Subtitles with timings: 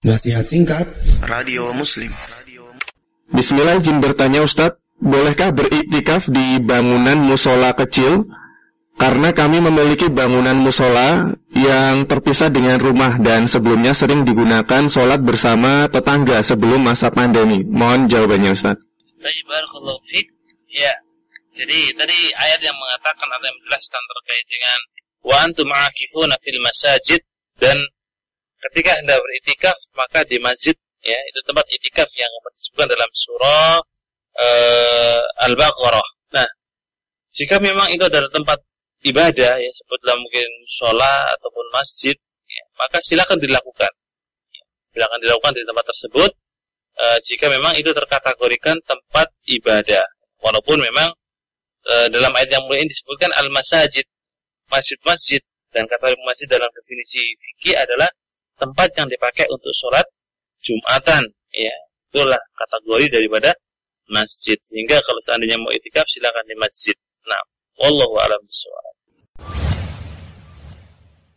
[0.00, 0.88] Nasihat singkat
[1.20, 2.08] Radio Muslim
[3.36, 8.24] Bismillah izin bertanya Ustadz Bolehkah beriktikaf di bangunan musola kecil?
[8.96, 15.88] Karena kami memiliki bangunan musola yang terpisah dengan rumah dan sebelumnya sering digunakan sholat bersama
[15.92, 17.60] tetangga sebelum masa pandemi.
[17.64, 18.52] Mohon jawabannya
[19.48, 20.00] barakallahu
[20.68, 20.96] Ya.
[21.52, 24.78] Jadi tadi ayat yang mengatakan ada yang menjelaskan terkait dengan
[25.28, 25.68] wa antum
[26.40, 27.20] fil masajid
[27.60, 27.76] dan
[28.68, 33.80] ketika Anda beritikaf maka di masjid ya itu tempat itikaf yang disebutkan dalam surah
[34.36, 36.08] uh, Al-Baqarah.
[36.36, 36.48] Nah,
[37.32, 38.60] jika memang itu adalah tempat
[39.00, 43.92] ibadah ya sebutlah mungkin sholat ataupun masjid ya, maka silakan dilakukan.
[44.52, 46.30] Ya, silakan dilakukan di tempat tersebut
[47.00, 50.04] uh, jika memang itu terkategorikan tempat ibadah.
[50.40, 51.08] Walaupun memang
[51.88, 54.04] uh, dalam ayat yang mulia ini disebutkan al-masajid
[54.68, 55.40] masjid-masjid.
[55.70, 58.10] Dan kata masjid dalam definisi fikih adalah
[58.60, 60.04] tempat yang dipakai untuk sholat
[60.60, 61.24] Jumatan.
[61.56, 61.72] Ya
[62.12, 63.56] itulah kategori daripada
[64.12, 64.60] masjid.
[64.60, 66.94] Sehingga kalau seandainya mau itikaf silakan di masjid.
[67.24, 67.40] Nah
[67.80, 68.89] wallahu a'lam bishawab